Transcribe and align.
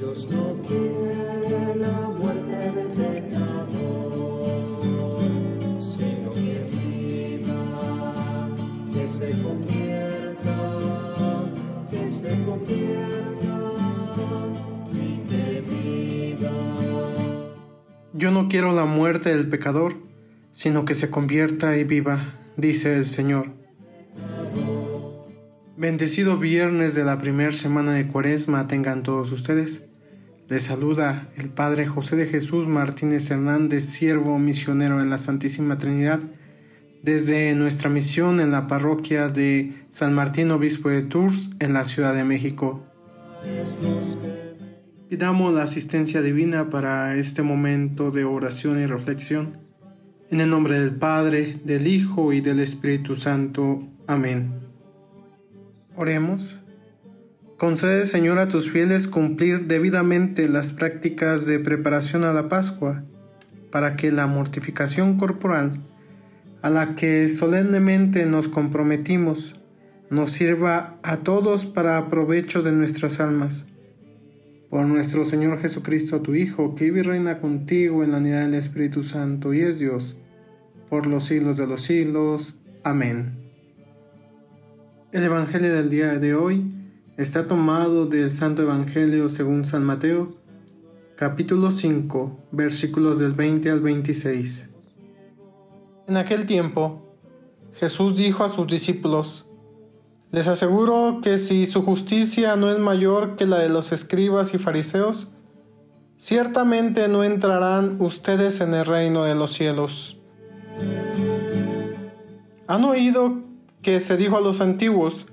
Dios 0.00 0.28
no 0.30 0.56
quiere 0.66 1.76
la 1.76 2.08
muerte 2.08 2.56
del 2.56 2.88
pecador, 2.88 4.40
sino 5.78 6.32
que 6.32 6.64
viva, 6.72 8.48
que 8.94 9.06
se 9.06 9.30
convierta, 9.42 10.56
que 11.90 12.08
se 12.08 12.30
convierta 12.46 13.58
y 14.94 15.18
que 15.28 15.60
viva. 15.68 16.56
Yo 18.14 18.30
no 18.30 18.48
quiero 18.48 18.72
la 18.72 18.86
muerte 18.86 19.36
del 19.36 19.50
pecador, 19.50 19.96
sino 20.52 20.86
que 20.86 20.94
se 20.94 21.10
convierta 21.10 21.76
y 21.76 21.84
viva, 21.84 22.38
dice 22.56 22.96
el 22.96 23.04
Señor. 23.04 23.52
Bendecido 25.76 26.38
viernes 26.38 26.94
de 26.94 27.04
la 27.04 27.18
primera 27.18 27.52
semana 27.52 27.92
de 27.92 28.08
Cuaresma 28.08 28.66
tengan 28.66 29.02
todos 29.02 29.30
ustedes. 29.32 29.89
Les 30.50 30.64
saluda 30.64 31.28
el 31.36 31.48
Padre 31.48 31.86
José 31.86 32.16
de 32.16 32.26
Jesús 32.26 32.66
Martínez 32.66 33.30
Hernández, 33.30 33.84
siervo 33.84 34.36
misionero 34.40 34.98
de 34.98 35.08
la 35.08 35.16
Santísima 35.16 35.78
Trinidad, 35.78 36.18
desde 37.04 37.54
nuestra 37.54 37.88
misión 37.88 38.40
en 38.40 38.50
la 38.50 38.66
parroquia 38.66 39.28
de 39.28 39.72
San 39.90 40.12
Martín 40.12 40.50
Obispo 40.50 40.88
de 40.88 41.02
Tours, 41.02 41.52
en 41.60 41.72
la 41.72 41.84
Ciudad 41.84 42.14
de 42.14 42.24
México. 42.24 42.84
Pidamos 45.08 45.54
la 45.54 45.62
asistencia 45.62 46.20
divina 46.20 46.68
para 46.68 47.14
este 47.14 47.42
momento 47.42 48.10
de 48.10 48.24
oración 48.24 48.80
y 48.80 48.86
reflexión. 48.86 49.56
En 50.30 50.40
el 50.40 50.50
nombre 50.50 50.80
del 50.80 50.96
Padre, 50.96 51.60
del 51.62 51.86
Hijo 51.86 52.32
y 52.32 52.40
del 52.40 52.58
Espíritu 52.58 53.14
Santo. 53.14 53.84
Amén. 54.08 54.50
Oremos. 55.94 56.59
Concede, 57.60 58.06
Señor, 58.06 58.38
a 58.38 58.48
tus 58.48 58.70
fieles 58.70 59.06
cumplir 59.06 59.66
debidamente 59.66 60.48
las 60.48 60.72
prácticas 60.72 61.44
de 61.44 61.58
preparación 61.58 62.24
a 62.24 62.32
la 62.32 62.48
Pascua, 62.48 63.04
para 63.70 63.96
que 63.96 64.10
la 64.10 64.26
mortificación 64.26 65.18
corporal, 65.18 65.72
a 66.62 66.70
la 66.70 66.96
que 66.96 67.28
solemnemente 67.28 68.24
nos 68.24 68.48
comprometimos, 68.48 69.60
nos 70.08 70.30
sirva 70.30 70.98
a 71.02 71.18
todos 71.18 71.66
para 71.66 72.08
provecho 72.08 72.62
de 72.62 72.72
nuestras 72.72 73.20
almas. 73.20 73.66
Por 74.70 74.86
nuestro 74.86 75.26
Señor 75.26 75.58
Jesucristo, 75.58 76.22
tu 76.22 76.34
Hijo, 76.34 76.74
que 76.74 76.84
vive 76.84 77.00
y 77.00 77.02
reina 77.02 77.40
contigo 77.40 78.02
en 78.02 78.12
la 78.12 78.18
unidad 78.20 78.44
del 78.44 78.54
Espíritu 78.54 79.02
Santo 79.02 79.52
y 79.52 79.60
es 79.60 79.78
Dios, 79.78 80.16
por 80.88 81.06
los 81.06 81.26
siglos 81.26 81.58
de 81.58 81.66
los 81.66 81.82
siglos. 81.82 82.58
Amén. 82.84 83.34
El 85.12 85.24
Evangelio 85.24 85.74
del 85.74 85.90
día 85.90 86.18
de 86.18 86.34
hoy 86.34 86.79
está 87.22 87.46
tomado 87.46 88.06
del 88.06 88.30
Santo 88.30 88.62
Evangelio 88.62 89.28
según 89.28 89.66
San 89.66 89.84
Mateo, 89.84 90.36
capítulo 91.16 91.70
5, 91.70 92.46
versículos 92.50 93.18
del 93.18 93.34
20 93.34 93.70
al 93.70 93.80
26. 93.80 94.70
En 96.08 96.16
aquel 96.16 96.46
tiempo, 96.46 97.14
Jesús 97.74 98.16
dijo 98.16 98.42
a 98.42 98.48
sus 98.48 98.66
discípulos, 98.68 99.46
Les 100.30 100.48
aseguro 100.48 101.20
que 101.22 101.36
si 101.36 101.66
su 101.66 101.82
justicia 101.82 102.56
no 102.56 102.70
es 102.70 102.78
mayor 102.78 103.36
que 103.36 103.46
la 103.46 103.58
de 103.58 103.68
los 103.68 103.92
escribas 103.92 104.54
y 104.54 104.58
fariseos, 104.58 105.30
ciertamente 106.16 107.06
no 107.08 107.22
entrarán 107.22 107.98
ustedes 108.00 108.62
en 108.62 108.72
el 108.72 108.86
reino 108.86 109.24
de 109.24 109.34
los 109.34 109.52
cielos. 109.52 110.16
Han 112.66 112.82
oído 112.84 113.42
que 113.82 114.00
se 114.00 114.16
dijo 114.16 114.38
a 114.38 114.40
los 114.40 114.62
antiguos, 114.62 115.26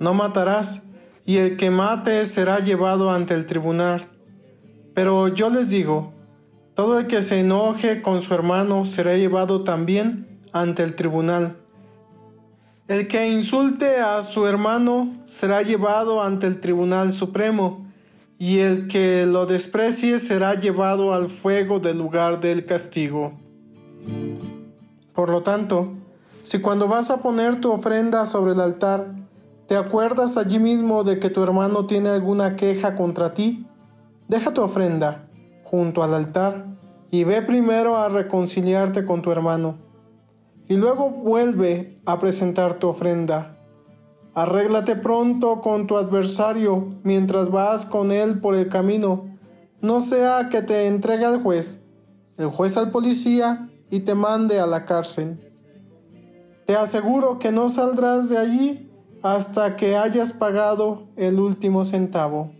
no 0.00 0.12
matarás, 0.12 0.82
y 1.24 1.36
el 1.38 1.56
que 1.56 1.70
mate 1.70 2.24
será 2.26 2.60
llevado 2.60 3.10
ante 3.10 3.34
el 3.34 3.46
tribunal. 3.46 4.08
Pero 4.94 5.28
yo 5.28 5.50
les 5.50 5.70
digo, 5.70 6.12
todo 6.74 6.98
el 6.98 7.06
que 7.06 7.22
se 7.22 7.40
enoje 7.40 8.02
con 8.02 8.22
su 8.22 8.34
hermano 8.34 8.84
será 8.84 9.16
llevado 9.16 9.62
también 9.62 10.40
ante 10.52 10.82
el 10.82 10.94
tribunal. 10.94 11.56
El 12.88 13.06
que 13.06 13.28
insulte 13.30 13.98
a 13.98 14.22
su 14.22 14.46
hermano 14.46 15.12
será 15.26 15.62
llevado 15.62 16.22
ante 16.22 16.46
el 16.46 16.58
tribunal 16.58 17.12
supremo, 17.12 17.86
y 18.40 18.60
el 18.60 18.88
que 18.88 19.26
lo 19.26 19.44
desprecie 19.44 20.18
será 20.18 20.54
llevado 20.54 21.12
al 21.12 21.28
fuego 21.28 21.78
del 21.78 21.98
lugar 21.98 22.40
del 22.40 22.64
castigo. 22.64 23.34
Por 25.14 25.28
lo 25.28 25.42
tanto, 25.42 25.92
si 26.42 26.58
cuando 26.58 26.88
vas 26.88 27.10
a 27.10 27.18
poner 27.18 27.60
tu 27.60 27.70
ofrenda 27.70 28.24
sobre 28.24 28.54
el 28.54 28.60
altar, 28.60 29.19
¿Te 29.70 29.76
acuerdas 29.76 30.36
allí 30.36 30.58
mismo 30.58 31.04
de 31.04 31.20
que 31.20 31.30
tu 31.30 31.44
hermano 31.44 31.86
tiene 31.86 32.08
alguna 32.08 32.56
queja 32.56 32.96
contra 32.96 33.34
ti? 33.34 33.68
Deja 34.26 34.52
tu 34.52 34.62
ofrenda 34.62 35.30
junto 35.62 36.02
al 36.02 36.12
altar 36.12 36.66
y 37.12 37.22
ve 37.22 37.40
primero 37.40 37.96
a 37.96 38.08
reconciliarte 38.08 39.04
con 39.04 39.22
tu 39.22 39.30
hermano. 39.30 39.78
Y 40.66 40.74
luego 40.74 41.10
vuelve 41.10 42.00
a 42.04 42.18
presentar 42.18 42.80
tu 42.80 42.88
ofrenda. 42.88 43.58
Arréglate 44.34 44.96
pronto 44.96 45.60
con 45.60 45.86
tu 45.86 45.98
adversario 45.98 46.88
mientras 47.04 47.52
vas 47.52 47.86
con 47.86 48.10
él 48.10 48.40
por 48.40 48.56
el 48.56 48.68
camino. 48.68 49.38
No 49.80 50.00
sea 50.00 50.48
que 50.48 50.62
te 50.62 50.88
entregue 50.88 51.26
al 51.26 51.44
juez, 51.44 51.84
el 52.38 52.48
juez 52.48 52.76
al 52.76 52.90
policía 52.90 53.70
y 53.88 54.00
te 54.00 54.16
mande 54.16 54.58
a 54.58 54.66
la 54.66 54.84
cárcel. 54.84 55.38
Te 56.66 56.74
aseguro 56.74 57.38
que 57.38 57.52
no 57.52 57.68
saldrás 57.68 58.28
de 58.28 58.36
allí 58.36 58.89
hasta 59.22 59.76
que 59.76 59.96
hayas 59.96 60.32
pagado 60.32 61.08
el 61.16 61.38
último 61.38 61.84
centavo. 61.84 62.52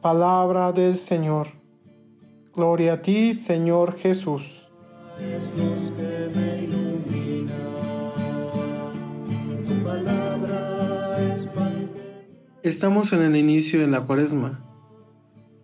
Palabra 0.00 0.72
del 0.72 0.96
Señor. 0.96 1.48
Gloria 2.54 2.94
a 2.94 3.02
ti, 3.02 3.32
Señor 3.32 3.96
Jesús. 3.96 4.68
Estamos 12.62 13.12
en 13.12 13.22
el 13.22 13.36
inicio 13.36 13.80
de 13.80 13.86
la 13.86 14.02
cuaresma 14.02 14.64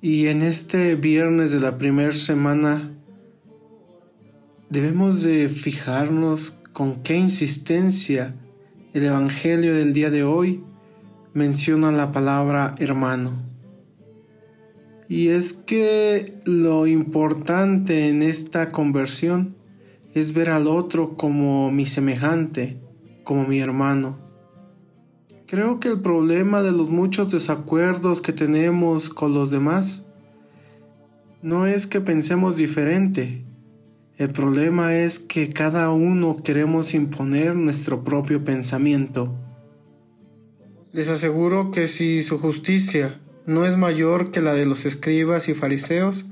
y 0.00 0.28
en 0.28 0.42
este 0.42 0.94
viernes 0.94 1.52
de 1.52 1.60
la 1.60 1.76
primera 1.76 2.12
semana 2.12 2.92
debemos 4.70 5.22
de 5.22 5.48
fijarnos 5.48 6.58
con 6.72 7.02
qué 7.02 7.16
insistencia 7.16 8.34
el 8.92 9.04
Evangelio 9.04 9.74
del 9.76 9.92
día 9.92 10.10
de 10.10 10.24
hoy 10.24 10.64
menciona 11.32 11.92
la 11.92 12.10
palabra 12.10 12.74
hermano. 12.78 13.32
Y 15.08 15.28
es 15.28 15.52
que 15.52 16.40
lo 16.44 16.86
importante 16.88 18.08
en 18.08 18.22
esta 18.22 18.70
conversión 18.70 19.54
es 20.12 20.34
ver 20.34 20.50
al 20.50 20.66
otro 20.66 21.16
como 21.16 21.70
mi 21.70 21.86
semejante, 21.86 22.80
como 23.22 23.46
mi 23.46 23.60
hermano. 23.60 24.18
Creo 25.46 25.78
que 25.78 25.88
el 25.88 26.00
problema 26.00 26.62
de 26.62 26.72
los 26.72 26.90
muchos 26.90 27.30
desacuerdos 27.30 28.20
que 28.20 28.32
tenemos 28.32 29.08
con 29.08 29.34
los 29.34 29.50
demás 29.50 30.04
no 31.42 31.66
es 31.66 31.86
que 31.86 32.00
pensemos 32.00 32.56
diferente, 32.56 33.44
el 34.20 34.34
problema 34.34 34.94
es 34.96 35.18
que 35.18 35.48
cada 35.48 35.88
uno 35.88 36.36
queremos 36.36 36.92
imponer 36.92 37.56
nuestro 37.56 38.04
propio 38.04 38.44
pensamiento. 38.44 39.34
Les 40.92 41.08
aseguro 41.08 41.70
que 41.70 41.88
si 41.88 42.22
su 42.22 42.38
justicia 42.38 43.18
no 43.46 43.64
es 43.64 43.78
mayor 43.78 44.30
que 44.30 44.42
la 44.42 44.52
de 44.52 44.66
los 44.66 44.84
escribas 44.84 45.48
y 45.48 45.54
fariseos, 45.54 46.26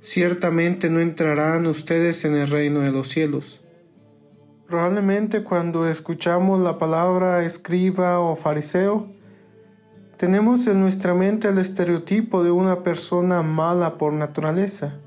ciertamente 0.00 0.90
no 0.90 1.00
entrarán 1.00 1.66
ustedes 1.66 2.26
en 2.26 2.36
el 2.36 2.50
reino 2.50 2.80
de 2.80 2.92
los 2.92 3.08
cielos. 3.08 3.62
Probablemente 4.68 5.42
cuando 5.42 5.88
escuchamos 5.88 6.60
la 6.60 6.76
palabra 6.76 7.46
escriba 7.46 8.20
o 8.20 8.36
fariseo, 8.36 9.10
tenemos 10.18 10.66
en 10.66 10.82
nuestra 10.82 11.14
mente 11.14 11.48
el 11.48 11.56
estereotipo 11.56 12.44
de 12.44 12.50
una 12.50 12.82
persona 12.82 13.40
mala 13.40 13.96
por 13.96 14.12
naturaleza. 14.12 14.98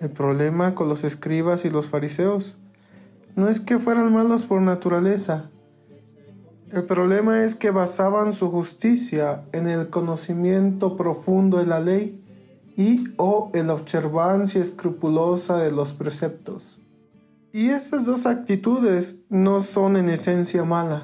El 0.00 0.10
problema 0.10 0.76
con 0.76 0.88
los 0.88 1.02
escribas 1.02 1.64
y 1.64 1.70
los 1.70 1.88
fariseos 1.88 2.58
no 3.34 3.48
es 3.48 3.58
que 3.58 3.80
fueran 3.80 4.12
malos 4.12 4.44
por 4.44 4.62
naturaleza. 4.62 5.50
El 6.70 6.84
problema 6.84 7.44
es 7.44 7.56
que 7.56 7.70
basaban 7.70 8.32
su 8.32 8.48
justicia 8.48 9.42
en 9.52 9.66
el 9.66 9.88
conocimiento 9.90 10.96
profundo 10.96 11.58
de 11.58 11.66
la 11.66 11.80
ley 11.80 12.22
y 12.76 13.12
o 13.16 13.50
en 13.54 13.66
la 13.66 13.74
observancia 13.74 14.60
escrupulosa 14.60 15.56
de 15.56 15.72
los 15.72 15.92
preceptos. 15.92 16.80
Y 17.52 17.70
esas 17.70 18.04
dos 18.04 18.26
actitudes 18.26 19.22
no 19.30 19.60
son 19.60 19.96
en 19.96 20.10
esencia 20.10 20.64
malas. 20.64 21.02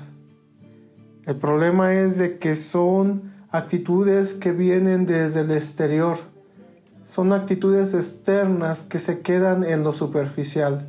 El 1.27 1.37
problema 1.37 1.95
es 1.95 2.19
de 2.19 2.39
que 2.39 2.55
son 2.55 3.33
actitudes 3.51 4.35
que 4.35 4.53
vienen 4.53 5.05
desde 5.05 5.41
el 5.41 5.51
exterior 5.51 6.34
son 7.05 7.35
actitudes 7.35 7.93
externas 7.93 8.83
que 8.83 8.99
se 8.99 9.21
quedan 9.21 9.63
en 9.63 9.83
lo 9.85 9.93
superficial, 9.93 10.89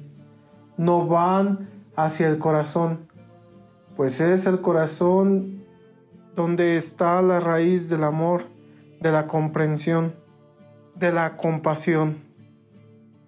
no 0.78 1.06
van 1.06 1.70
hacia 1.96 2.30
el 2.30 2.38
corazón, 2.38 3.10
pues 3.98 4.22
es 4.22 4.46
el 4.46 4.62
corazón 4.62 5.66
donde 6.34 6.78
está 6.78 7.22
la 7.22 7.42
raíz 7.42 7.90
del 7.90 8.06
amor, 8.06 8.46
de 9.02 9.12
la 9.12 9.28
comprensión, 9.28 10.16
de 10.96 11.12
la 11.12 11.36
compasión. 11.36 12.16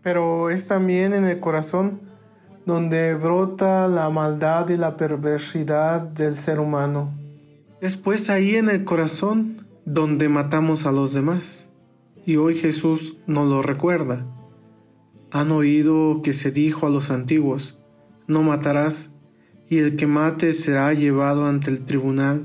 Pero 0.01 0.49
es 0.49 0.67
también 0.67 1.11
en 1.13 1.25
el 1.25 1.41
corazón 1.41 1.99
donde 2.65 3.15
brota 3.15 3.89
la 3.89 4.09
maldad 4.09 4.69
y 4.69 4.77
la 4.77 4.95
perversidad 4.95 6.01
del 6.01 6.37
ser 6.37 6.59
humano. 6.59 7.13
Es 7.81 7.97
pues 7.97 8.29
ahí 8.29 8.55
en 8.55 8.69
el 8.69 8.85
corazón 8.85 9.67
donde 9.83 10.29
matamos 10.29 10.85
a 10.85 10.91
los 10.93 11.13
demás. 11.13 11.66
Y 12.27 12.35
hoy 12.35 12.55
Jesús 12.55 13.15
nos 13.25 13.47
lo 13.47 13.61
recuerda. 13.61 14.27
Han 15.31 15.49
oído 15.49 16.19
que 16.21 16.33
se 16.33 16.51
dijo 16.51 16.85
a 16.85 16.89
los 16.89 17.09
antiguos, 17.09 17.79
no 18.27 18.43
matarás, 18.43 19.13
y 19.69 19.77
el 19.77 19.95
que 19.95 20.07
mate 20.07 20.51
será 20.51 20.93
llevado 20.93 21.45
ante 21.45 21.71
el 21.71 21.85
tribunal. 21.85 22.43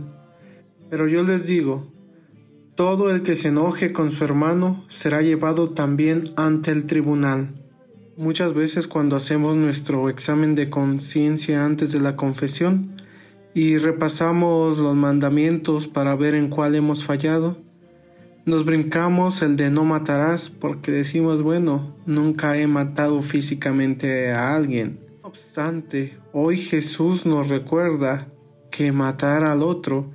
Pero 0.89 1.09
yo 1.09 1.25
les 1.25 1.49
digo, 1.49 1.93
todo 2.77 3.11
el 3.11 3.25
que 3.25 3.35
se 3.35 3.49
enoje 3.49 3.93
con 3.93 4.13
su 4.13 4.23
hermano 4.23 4.85
será 4.87 5.21
llevado 5.21 5.71
también 5.71 6.27
ante 6.37 6.71
el 6.71 6.87
tribunal. 6.87 7.53
Muchas 8.17 8.55
veces 8.55 8.87
cuando 8.87 9.17
hacemos 9.17 9.57
nuestro 9.57 10.09
examen 10.09 10.55
de 10.55 10.71
conciencia 10.71 11.65
antes 11.65 11.91
de 11.91 12.01
la 12.01 12.15
confesión 12.15 13.03
y 13.53 13.79
repasamos 13.79 14.79
los 14.79 14.95
mandamientos 14.95 15.89
para 15.89 16.15
ver 16.15 16.37
en 16.37 16.51
cuál 16.51 16.77
hemos 16.77 17.03
fallado, 17.03 17.57
nos 18.45 18.65
brincamos 18.65 19.41
el 19.43 19.57
de 19.57 19.71
no 19.71 19.85
matarás 19.85 20.51
porque 20.51 20.91
decimos, 20.91 21.43
bueno, 21.43 21.95
nunca 22.07 22.59
he 22.59 22.67
matado 22.67 23.23
físicamente 23.23 24.33
a 24.33 24.57
alguien. 24.57 24.99
No 25.23 25.29
obstante, 25.29 26.19
hoy 26.33 26.57
Jesús 26.57 27.25
nos 27.25 27.49
recuerda 27.49 28.29
que 28.71 28.91
matar 28.91 29.45
al 29.45 29.63
otro 29.63 30.11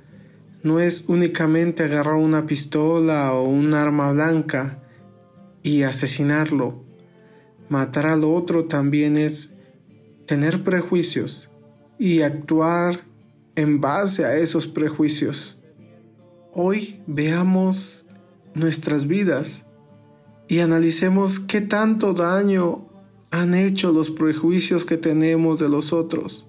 no 0.62 0.80
es 0.80 1.04
únicamente 1.08 1.84
agarrar 1.84 2.16
una 2.16 2.44
pistola 2.44 3.32
o 3.32 3.44
un 3.44 3.72
arma 3.72 4.12
blanca 4.12 4.82
y 5.62 5.82
asesinarlo. 5.82 6.84
Matar 7.68 8.06
al 8.06 8.24
otro 8.24 8.66
también 8.66 9.16
es 9.16 9.52
tener 10.26 10.64
prejuicios 10.64 11.48
y 11.98 12.20
actuar 12.20 13.04
en 13.54 13.80
base 13.80 14.24
a 14.24 14.36
esos 14.36 14.66
prejuicios. 14.66 15.58
Hoy 16.52 17.02
veamos 17.06 18.07
nuestras 18.58 19.06
vidas 19.06 19.64
y 20.48 20.60
analicemos 20.60 21.38
qué 21.38 21.60
tanto 21.60 22.14
daño 22.14 22.86
han 23.30 23.54
hecho 23.54 23.92
los 23.92 24.10
prejuicios 24.10 24.84
que 24.84 24.96
tenemos 24.96 25.58
de 25.58 25.68
los 25.68 25.92
otros. 25.92 26.46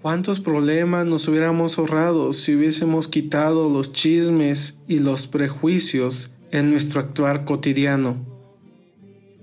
¿Cuántos 0.00 0.40
problemas 0.40 1.06
nos 1.06 1.26
hubiéramos 1.28 1.78
ahorrado 1.78 2.32
si 2.32 2.54
hubiésemos 2.54 3.08
quitado 3.08 3.68
los 3.68 3.92
chismes 3.92 4.78
y 4.86 5.00
los 5.00 5.26
prejuicios 5.26 6.30
en 6.52 6.70
nuestro 6.70 7.00
actuar 7.00 7.44
cotidiano? 7.44 8.16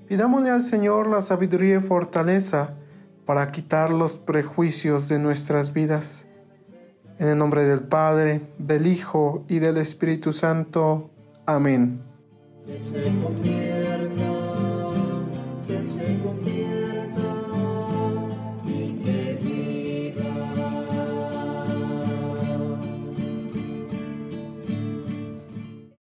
Pidámosle 0.07 0.49
al 0.49 0.61
Señor 0.61 1.07
la 1.07 1.21
sabiduría 1.21 1.77
y 1.77 1.79
fortaleza 1.79 2.75
para 3.25 3.51
quitar 3.51 3.89
los 3.89 4.19
prejuicios 4.19 5.09
de 5.09 5.19
nuestras 5.19 5.73
vidas. 5.73 6.27
En 7.19 7.27
el 7.27 7.37
nombre 7.37 7.65
del 7.65 7.81
Padre, 7.81 8.41
del 8.57 8.87
Hijo 8.87 9.45
y 9.47 9.59
del 9.59 9.77
Espíritu 9.77 10.33
Santo. 10.33 11.09
Amén. 11.45 12.01
que 12.65 12.79
se 12.79 13.03
convierta, 13.21 14.31
que 15.67 15.87
se 15.87 16.19
convierta. 16.23 17.52